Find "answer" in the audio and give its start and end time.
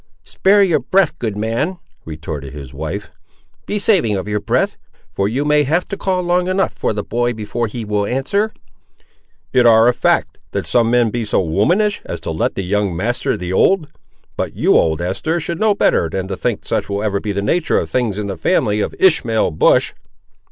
8.07-8.51